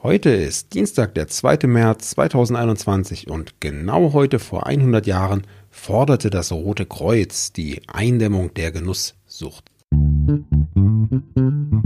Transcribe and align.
Heute 0.00 0.30
ist 0.30 0.74
Dienstag, 0.74 1.14
der 1.14 1.26
2. 1.26 1.66
März 1.66 2.10
2021 2.10 3.28
und 3.28 3.60
genau 3.60 4.12
heute 4.12 4.38
vor 4.38 4.64
100 4.64 5.08
Jahren 5.08 5.42
forderte 5.70 6.30
das 6.30 6.52
Rote 6.52 6.86
Kreuz 6.86 7.52
die 7.52 7.82
Eindämmung 7.88 8.54
der 8.54 8.70
Genusssucht. 8.70 9.64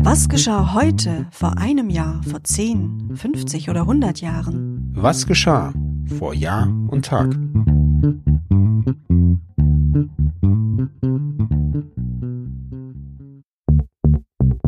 Was 0.05 0.29
geschah 0.29 0.75
heute, 0.75 1.27
vor 1.31 1.57
einem 1.57 1.89
Jahr, 1.89 2.21
vor 2.25 2.45
10, 2.45 3.13
50 3.15 3.71
oder 3.71 3.81
100 3.81 4.21
Jahren? 4.21 4.93
Was 4.95 5.27
geschah 5.27 5.73
vor 6.19 6.35
Jahr 6.35 6.69
und 6.89 7.07
Tag? 7.07 7.35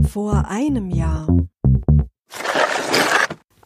Vor 0.09 0.49
einem 0.49 0.89
Jahr. 0.89 1.27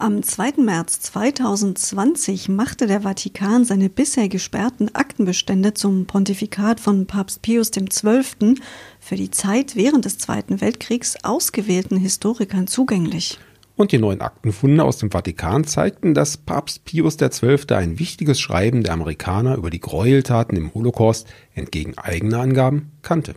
Am 0.01 0.23
2. 0.23 0.63
März 0.63 1.01
2020 1.01 2.49
machte 2.49 2.87
der 2.87 3.01
Vatikan 3.01 3.65
seine 3.65 3.89
bisher 3.89 4.29
gesperrten 4.29 4.95
Aktenbestände 4.95 5.75
zum 5.75 6.07
Pontifikat 6.07 6.79
von 6.79 7.07
Papst 7.07 7.43
Pius 7.43 7.73
XII. 7.73 8.55
für 9.01 9.17
die 9.17 9.33
Zeit 9.33 9.75
während 9.75 10.05
des 10.05 10.19
Zweiten 10.19 10.61
Weltkriegs 10.61 11.17
ausgewählten 11.25 11.97
Historikern 11.97 12.69
zugänglich. 12.69 13.41
Und 13.75 13.91
die 13.91 13.99
neuen 13.99 14.21
Aktenfunde 14.21 14.85
aus 14.85 14.99
dem 14.99 15.11
Vatikan 15.11 15.65
zeigten, 15.65 16.15
dass 16.15 16.37
Papst 16.37 16.85
Pius 16.85 17.17
XII. 17.17 17.59
ein 17.71 17.99
wichtiges 17.99 18.39
Schreiben 18.39 18.85
der 18.85 18.93
Amerikaner 18.93 19.57
über 19.57 19.71
die 19.71 19.81
Gräueltaten 19.81 20.57
im 20.57 20.73
Holocaust 20.75 21.27
entgegen 21.55 21.99
eigener 21.99 22.39
Angaben 22.39 22.93
kannte. 23.03 23.35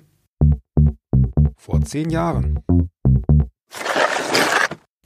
Vor 1.57 1.81
zehn 1.81 2.12
Jahren. 2.12 2.59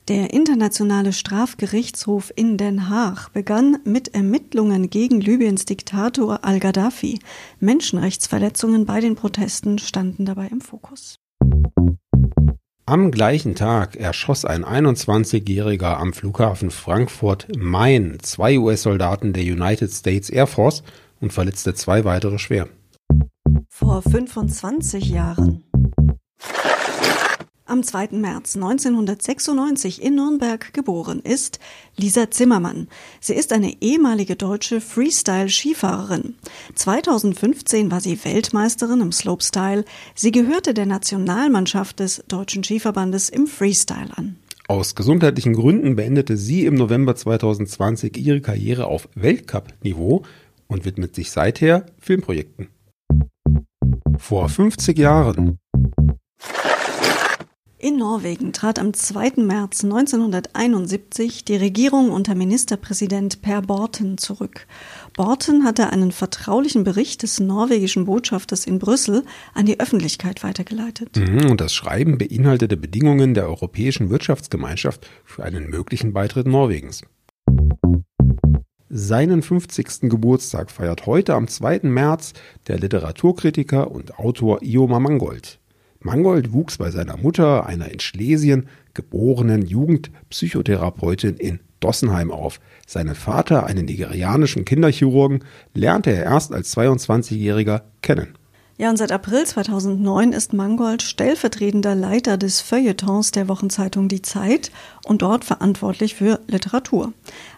Der 0.08 0.34
Internationale 0.34 1.14
Strafgerichtshof 1.14 2.32
in 2.36 2.58
Den 2.58 2.90
Haag 2.90 3.30
begann 3.34 3.80
mit 3.86 4.14
Ermittlungen 4.14 4.92
gegen 4.92 5.20
Libyens 5.20 5.66
Diktator 5.66 6.46
al-Gaddafi. 6.46 7.18
Menschenrechtsverletzungen 7.60 8.86
bei 8.86 9.00
den 9.00 9.16
Protesten 9.16 9.80
standen 9.80 10.26
dabei 10.26 10.46
im 10.50 10.62
Fokus. 10.62 11.18
Am 12.86 13.10
gleichen 13.10 13.56
Tag 13.56 13.96
erschoss 13.96 14.46
ein 14.46 14.64
21-Jähriger 14.64 15.98
am 15.98 16.14
Flughafen 16.14 16.70
Frankfurt 16.70 17.48
Main 17.58 18.20
zwei 18.22 18.60
US-Soldaten 18.60 19.34
der 19.34 19.42
United 19.42 19.92
States 19.92 20.30
Air 20.30 20.46
Force 20.46 20.84
und 21.20 21.34
verletzte 21.34 21.74
zwei 21.74 22.06
weitere 22.06 22.38
schwer. 22.38 22.68
Vor 23.70 24.04
25 24.04 25.10
Jahren. 25.10 25.65
Am 27.76 27.84
2. 27.84 28.12
März 28.14 28.56
1996 28.56 30.02
in 30.02 30.16
Nürnberg 30.16 30.74
geboren 30.74 31.20
ist 31.20 31.60
Lisa 31.98 32.32
Zimmermann. 32.32 32.88
Sie 33.20 33.34
ist 33.34 33.52
eine 33.52 33.82
ehemalige 33.82 34.38
deutsche 34.38 34.80
Freestyle-Skifahrerin. 34.80 36.36
2015 36.76 37.92
war 37.92 38.00
sie 38.00 38.18
Weltmeisterin 38.24 39.02
im 39.02 39.12
Slopestyle. 39.12 39.84
Sie 40.16 40.32
gehörte 40.32 40.74
der 40.74 40.86
Nationalmannschaft 40.86 42.00
des 42.00 42.24
Deutschen 42.30 42.64
Skiverbandes 42.64 43.28
im 43.28 43.46
Freestyle 43.46 44.12
an. 44.16 44.38
Aus 44.70 44.96
gesundheitlichen 44.96 45.52
Gründen 45.52 45.98
beendete 45.98 46.38
sie 46.38 46.64
im 46.64 46.76
November 46.76 47.18
2020 47.18 48.16
ihre 48.16 48.40
Karriere 48.40 48.86
auf 48.86 49.10
Weltcup-Niveau 49.16 50.24
und 50.68 50.86
widmet 50.86 51.14
sich 51.14 51.30
seither 51.30 51.88
Filmprojekten. 52.00 52.70
Vor 54.18 54.48
50 54.48 54.98
Jahren 54.98 55.60
in 57.86 57.98
Norwegen 57.98 58.52
trat 58.52 58.80
am 58.80 58.96
2. 58.96 59.34
März 59.44 59.84
1971 59.84 61.46
die 61.46 61.56
Regierung 61.56 62.10
unter 62.10 62.34
Ministerpräsident 62.34 63.44
Per 63.44 63.62
Borten 63.62 64.18
zurück. 64.18 64.66
Borten 65.16 65.66
hatte 65.66 65.92
einen 65.92 66.12
vertraulichen 66.12 66.84
Bericht 66.84 67.22
des 67.22 67.40
norwegischen 67.40 68.06
Botschafters 68.06 68.66
in 68.66 68.80
Brüssel 68.80 69.24
an 69.54 69.68
die 69.68 69.80
Öffentlichkeit 69.80 70.44
weitergeleitet. 70.44 71.16
Mhm, 71.16 71.52
und 71.52 71.62
das 71.62 71.76
Schreiben 71.76 72.18
beinhaltete 72.18 72.76
Bedingungen 72.76 73.36
der 73.36 73.48
Europäischen 73.48 74.10
Wirtschaftsgemeinschaft 74.10 75.08
für 75.24 75.44
einen 75.44 75.70
möglichen 75.70 76.12
Beitritt 76.12 76.48
Norwegens. 76.48 77.04
Seinen 78.90 79.44
50. 79.44 80.10
Geburtstag 80.10 80.72
feiert 80.72 81.06
heute 81.06 81.36
am 81.36 81.48
2. 81.48 81.82
März 81.84 82.34
der 82.68 82.80
Literaturkritiker 82.80 83.92
und 83.92 84.18
Autor 84.18 84.64
Ioma 84.64 85.00
Mangold. 85.00 85.60
Mangold 86.06 86.54
wuchs 86.54 86.78
bei 86.78 86.92
seiner 86.92 87.18
Mutter, 87.18 87.66
einer 87.66 87.92
in 87.92 88.00
Schlesien 88.00 88.68
geborenen 88.94 89.66
Jugendpsychotherapeutin 89.66 91.36
in 91.38 91.60
Dossenheim 91.80 92.32
auf. 92.32 92.60
Seinen 92.86 93.16
Vater, 93.16 93.66
einen 93.66 93.86
nigerianischen 93.86 94.66
Kinderchirurgen, 94.66 95.44
lernte 95.74 96.12
er 96.12 96.26
erst 96.26 96.54
als 96.54 96.78
22-Jähriger 96.78 97.82
kennen. 98.04 98.36
Ja, 98.78 98.90
und 98.90 98.98
seit 98.98 99.12
April 99.12 99.46
2009 99.46 100.32
ist 100.34 100.54
Mangold 100.54 101.02
stellvertretender 101.02 101.96
Leiter 101.96 102.38
des 102.38 102.62
Feuilletons 102.62 103.32
der 103.32 103.48
Wochenzeitung 103.48 104.08
Die 104.08 104.22
Zeit 104.22 104.72
und 105.06 105.24
dort 105.24 105.44
verantwortlich 105.44 106.14
für 106.14 106.40
Literatur. 106.48 107.14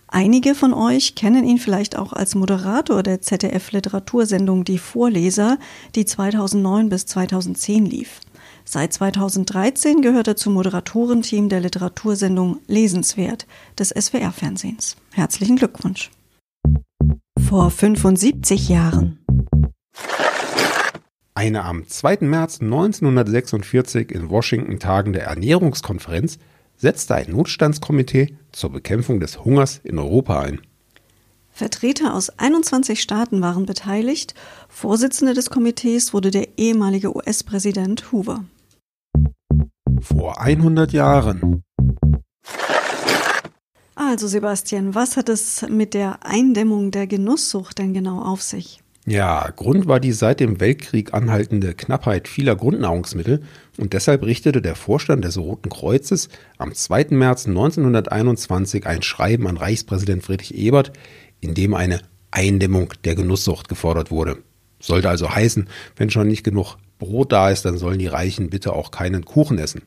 Einige 0.07 0.55
von 0.55 0.73
euch 0.73 1.15
kennen 1.15 1.43
ihn 1.43 1.57
vielleicht 1.57 1.97
auch 1.97 2.13
als 2.13 2.33
Moderator 2.33 3.03
der 3.03 3.21
ZDF-Literatursendung 3.21 4.63
Die 4.63 4.77
Vorleser, 4.77 5.57
die 5.95 6.05
2009 6.05 6.87
bis 6.87 7.07
2010 7.07 7.85
lief. 7.85 8.21
Seit 8.69 8.91
2013 8.91 10.01
gehört 10.01 10.27
er 10.27 10.35
zum 10.35 10.55
Moderatorenteam 10.55 11.47
der 11.47 11.61
Literatursendung 11.61 12.59
Lesenswert 12.67 13.47
des 13.79 13.91
SWR-Fernsehens. 13.97 14.97
Herzlichen 15.13 15.55
Glückwunsch. 15.55 16.11
Vor 17.47 17.71
75 17.71 18.67
Jahren. 18.67 19.19
Eine 21.33 21.63
am 21.63 21.87
2. 21.87 22.17
März 22.21 22.59
1946 22.59 24.11
in 24.11 24.29
Washington 24.29 24.79
tagende 24.79 25.21
Ernährungskonferenz 25.21 26.37
setzte 26.75 27.15
ein 27.15 27.31
Notstandskomitee 27.31 28.35
zur 28.51 28.73
Bekämpfung 28.73 29.21
des 29.21 29.45
Hungers 29.45 29.79
in 29.81 29.97
Europa 29.97 30.41
ein. 30.41 30.59
Vertreter 31.51 32.13
aus 32.13 32.37
21 32.37 33.01
Staaten 33.01 33.39
waren 33.39 33.65
beteiligt. 33.65 34.35
Vorsitzender 34.67 35.33
des 35.33 35.49
Komitees 35.49 36.13
wurde 36.13 36.31
der 36.31 36.57
ehemalige 36.57 37.15
US-Präsident 37.15 38.11
Hoover. 38.11 38.43
Vor 40.09 40.39
100 40.39 40.93
Jahren. 40.93 41.63
Also 43.95 44.27
Sebastian, 44.27 44.95
was 44.95 45.17
hat 45.17 45.27
es 45.27 45.65
mit 45.69 45.93
der 45.93 46.25
Eindämmung 46.25 46.91
der 46.91 47.07
Genusssucht 47.07 47.77
denn 47.77 47.93
genau 47.93 48.21
auf 48.21 48.41
sich? 48.41 48.81
Ja, 49.05 49.49
Grund 49.55 49.87
war 49.87 49.99
die 49.99 50.11
seit 50.11 50.39
dem 50.39 50.59
Weltkrieg 50.59 51.13
anhaltende 51.13 51.73
Knappheit 51.73 52.27
vieler 52.27 52.55
Grundnahrungsmittel 52.55 53.41
und 53.77 53.93
deshalb 53.93 54.23
richtete 54.23 54.61
der 54.61 54.75
Vorstand 54.75 55.23
des 55.23 55.37
Roten 55.37 55.69
Kreuzes 55.69 56.29
am 56.57 56.73
2. 56.73 57.07
März 57.11 57.47
1921 57.47 58.85
ein 58.85 59.01
Schreiben 59.01 59.47
an 59.47 59.57
Reichspräsident 59.57 60.23
Friedrich 60.23 60.55
Ebert, 60.55 60.91
in 61.39 61.53
dem 61.53 61.73
eine 61.73 62.01
Eindämmung 62.31 62.93
der 63.03 63.15
Genusssucht 63.15 63.69
gefordert 63.69 64.11
wurde. 64.11 64.37
Sollte 64.79 65.09
also 65.09 65.33
heißen, 65.33 65.69
wenn 65.95 66.09
schon 66.09 66.27
nicht 66.27 66.43
genug 66.43 66.77
Brot 66.99 67.31
da 67.31 67.49
ist, 67.49 67.65
dann 67.65 67.77
sollen 67.77 67.99
die 67.99 68.07
Reichen 68.07 68.49
bitte 68.49 68.73
auch 68.73 68.91
keinen 68.91 69.25
Kuchen 69.25 69.57
essen. 69.57 69.83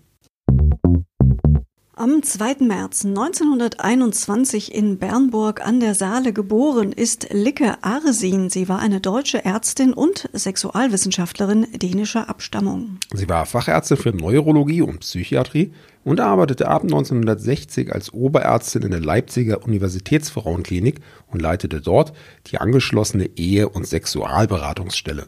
Am 2.00 2.22
2. 2.22 2.64
März 2.64 3.04
1921 3.04 4.74
in 4.74 4.96
Bernburg 4.96 5.60
an 5.60 5.80
der 5.80 5.94
Saale 5.94 6.32
geboren 6.32 6.92
ist 6.92 7.26
Licke 7.30 7.76
Arsin. 7.84 8.48
Sie 8.48 8.70
war 8.70 8.78
eine 8.78 9.02
deutsche 9.02 9.44
Ärztin 9.44 9.92
und 9.92 10.26
Sexualwissenschaftlerin 10.32 11.66
dänischer 11.74 12.30
Abstammung. 12.30 12.96
Sie 13.12 13.28
war 13.28 13.44
Fachärztin 13.44 13.98
für 13.98 14.16
Neurologie 14.16 14.80
und 14.80 15.00
Psychiatrie 15.00 15.74
und 16.02 16.20
arbeitete 16.20 16.68
ab 16.68 16.84
1960 16.84 17.92
als 17.92 18.14
Oberärztin 18.14 18.80
in 18.80 18.92
der 18.92 19.00
Leipziger 19.00 19.62
Universitätsfrauenklinik 19.62 21.00
und 21.26 21.42
leitete 21.42 21.82
dort 21.82 22.14
die 22.46 22.56
angeschlossene 22.56 23.28
Ehe- 23.36 23.68
und 23.68 23.86
Sexualberatungsstelle. 23.86 25.26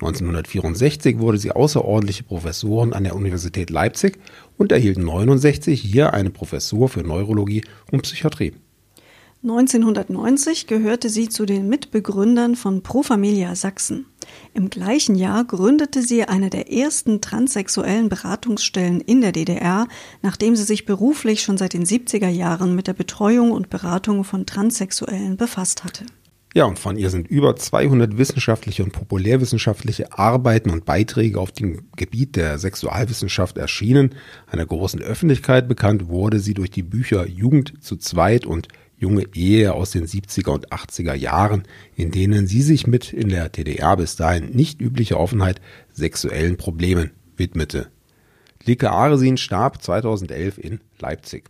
1964 0.00 1.18
wurde 1.18 1.36
sie 1.36 1.52
außerordentliche 1.52 2.22
Professorin 2.22 2.94
an 2.94 3.04
der 3.04 3.14
Universität 3.14 3.68
Leipzig 3.68 4.18
und 4.56 4.72
erhielt 4.72 4.96
1969 4.96 5.80
hier 5.80 6.14
eine 6.14 6.30
Professur 6.30 6.88
für 6.88 7.02
Neurologie 7.02 7.62
und 7.92 8.02
Psychiatrie. 8.02 8.54
1990 9.42 10.66
gehörte 10.66 11.08
sie 11.08 11.30
zu 11.30 11.46
den 11.46 11.68
Mitbegründern 11.68 12.56
von 12.56 12.82
Pro 12.82 13.02
Familia 13.02 13.54
Sachsen. 13.54 14.06
Im 14.52 14.68
gleichen 14.68 15.14
Jahr 15.14 15.44
gründete 15.44 16.02
sie 16.02 16.24
eine 16.24 16.50
der 16.50 16.70
ersten 16.70 17.22
transsexuellen 17.22 18.10
Beratungsstellen 18.10 19.00
in 19.00 19.22
der 19.22 19.32
DDR, 19.32 19.86
nachdem 20.22 20.56
sie 20.56 20.64
sich 20.64 20.84
beruflich 20.84 21.42
schon 21.42 21.56
seit 21.56 21.72
den 21.72 21.84
70er 21.84 22.28
Jahren 22.28 22.74
mit 22.74 22.86
der 22.86 22.92
Betreuung 22.92 23.50
und 23.52 23.70
Beratung 23.70 24.24
von 24.24 24.44
Transsexuellen 24.44 25.38
befasst 25.38 25.84
hatte. 25.84 26.04
Ja, 26.52 26.64
und 26.64 26.80
von 26.80 26.96
ihr 26.96 27.10
sind 27.10 27.28
über 27.28 27.54
200 27.54 28.18
wissenschaftliche 28.18 28.82
und 28.82 28.92
populärwissenschaftliche 28.92 30.18
Arbeiten 30.18 30.70
und 30.70 30.84
Beiträge 30.84 31.38
auf 31.38 31.52
dem 31.52 31.88
Gebiet 31.94 32.34
der 32.34 32.58
Sexualwissenschaft 32.58 33.56
erschienen. 33.56 34.16
Einer 34.48 34.66
großen 34.66 35.00
Öffentlichkeit 35.00 35.68
bekannt 35.68 36.08
wurde 36.08 36.40
sie 36.40 36.54
durch 36.54 36.72
die 36.72 36.82
Bücher 36.82 37.28
Jugend 37.28 37.74
zu 37.84 37.96
zweit 37.96 38.46
und 38.46 38.66
Junge 38.96 39.24
Ehe 39.32 39.72
aus 39.72 39.92
den 39.92 40.06
70er 40.06 40.50
und 40.50 40.72
80er 40.72 41.14
Jahren, 41.14 41.62
in 41.96 42.10
denen 42.10 42.46
sie 42.46 42.62
sich 42.62 42.86
mit 42.86 43.12
in 43.14 43.30
der 43.30 43.48
DDR 43.48 43.96
bis 43.96 44.16
dahin 44.16 44.50
nicht 44.50 44.80
üblicher 44.80 45.18
Offenheit 45.18 45.60
sexuellen 45.92 46.58
Problemen 46.58 47.12
widmete. 47.36 47.88
Lika 48.64 48.90
Aresin 48.90 49.38
starb 49.38 49.82
2011 49.82 50.58
in 50.58 50.80
Leipzig. 50.98 51.44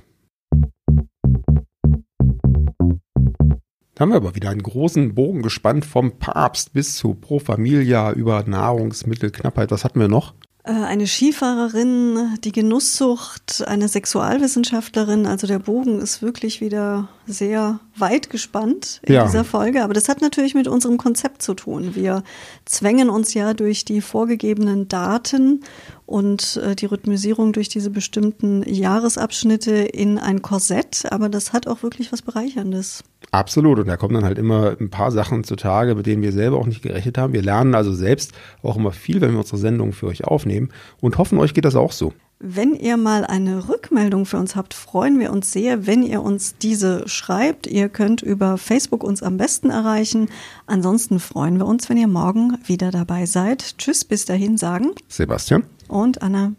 Haben 4.00 4.10
wir 4.10 4.16
aber 4.16 4.34
wieder 4.34 4.50
einen 4.50 4.62
großen 4.62 5.14
Bogen 5.14 5.42
gespannt 5.42 5.84
vom 5.84 6.18
Papst 6.18 6.72
bis 6.72 6.96
zu 6.96 7.14
Pro 7.14 7.38
Familia 7.38 8.12
über 8.12 8.42
Nahrungsmittelknappheit. 8.44 9.70
Was 9.70 9.84
hatten 9.84 10.00
wir 10.00 10.08
noch? 10.08 10.34
Äh, 10.64 10.72
eine 10.72 11.06
Skifahrerin, 11.06 12.38
die 12.44 12.52
Genusssucht, 12.52 13.64
eine 13.66 13.88
Sexualwissenschaftlerin. 13.88 15.26
Also 15.26 15.46
der 15.46 15.58
Bogen 15.58 16.00
ist 16.00 16.22
wirklich 16.22 16.60
wieder 16.60 17.08
sehr 17.32 17.80
weit 17.96 18.30
gespannt 18.30 19.00
in 19.02 19.14
ja. 19.14 19.24
dieser 19.24 19.44
Folge. 19.44 19.82
Aber 19.82 19.94
das 19.94 20.08
hat 20.08 20.20
natürlich 20.20 20.54
mit 20.54 20.68
unserem 20.68 20.96
Konzept 20.96 21.42
zu 21.42 21.54
tun. 21.54 21.94
Wir 21.94 22.22
zwängen 22.64 23.10
uns 23.10 23.34
ja 23.34 23.54
durch 23.54 23.84
die 23.84 24.00
vorgegebenen 24.00 24.88
Daten 24.88 25.62
und 26.06 26.56
äh, 26.56 26.74
die 26.74 26.86
Rhythmisierung 26.86 27.52
durch 27.52 27.68
diese 27.68 27.90
bestimmten 27.90 28.62
Jahresabschnitte 28.62 29.72
in 29.72 30.18
ein 30.18 30.42
Korsett. 30.42 31.04
Aber 31.10 31.28
das 31.28 31.52
hat 31.52 31.66
auch 31.66 31.82
wirklich 31.82 32.12
was 32.12 32.22
Bereicherndes. 32.22 33.04
Absolut. 33.30 33.78
Und 33.78 33.86
da 33.86 33.96
kommen 33.96 34.14
dann 34.14 34.24
halt 34.24 34.38
immer 34.38 34.76
ein 34.80 34.90
paar 34.90 35.12
Sachen 35.12 35.44
zutage, 35.44 35.94
mit 35.94 36.06
denen 36.06 36.22
wir 36.22 36.32
selber 36.32 36.58
auch 36.58 36.66
nicht 36.66 36.82
gerechnet 36.82 37.16
haben. 37.16 37.32
Wir 37.32 37.42
lernen 37.42 37.74
also 37.74 37.92
selbst 37.92 38.32
auch 38.62 38.76
immer 38.76 38.92
viel, 38.92 39.20
wenn 39.20 39.32
wir 39.32 39.38
unsere 39.38 39.58
Sendungen 39.58 39.92
für 39.92 40.06
euch 40.06 40.24
aufnehmen 40.24 40.70
und 41.00 41.18
hoffen, 41.18 41.38
euch 41.38 41.54
geht 41.54 41.64
das 41.64 41.76
auch 41.76 41.92
so. 41.92 42.12
Wenn 42.42 42.74
ihr 42.74 42.96
mal 42.96 43.26
eine 43.26 43.68
Rückmeldung 43.68 44.24
für 44.24 44.38
uns 44.38 44.56
habt, 44.56 44.72
freuen 44.72 45.20
wir 45.20 45.30
uns 45.30 45.52
sehr, 45.52 45.86
wenn 45.86 46.02
ihr 46.02 46.22
uns 46.22 46.56
diese 46.56 47.06
schreibt. 47.06 47.66
Ihr 47.66 47.90
könnt 47.90 48.22
über 48.22 48.56
Facebook 48.56 49.04
uns 49.04 49.22
am 49.22 49.36
besten 49.36 49.68
erreichen. 49.68 50.30
Ansonsten 50.66 51.20
freuen 51.20 51.58
wir 51.58 51.66
uns, 51.66 51.90
wenn 51.90 51.98
ihr 51.98 52.08
morgen 52.08 52.56
wieder 52.64 52.90
dabei 52.90 53.26
seid. 53.26 53.76
Tschüss, 53.76 54.06
bis 54.06 54.24
dahin 54.24 54.56
sagen 54.56 54.92
Sebastian 55.06 55.64
und 55.86 56.22
Anna. 56.22 56.54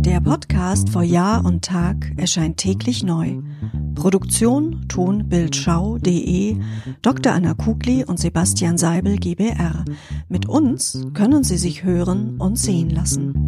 Der 0.00 0.20
Podcast 0.20 0.88
vor 0.88 1.04
Jahr 1.04 1.44
und 1.44 1.64
Tag 1.64 2.12
erscheint 2.16 2.56
täglich 2.56 3.04
neu. 3.04 3.40
Produktion 3.94 4.84
tonbildschau.de 4.88 6.56
Dr. 7.02 7.32
Anna 7.32 7.54
Kugli 7.54 8.04
und 8.04 8.18
Sebastian 8.18 8.78
Seibel 8.78 9.16
GBR. 9.16 9.84
Mit 10.28 10.48
uns 10.48 11.06
können 11.14 11.44
Sie 11.44 11.56
sich 11.56 11.84
hören 11.84 12.36
und 12.38 12.58
sehen 12.58 12.90
lassen. 12.90 13.43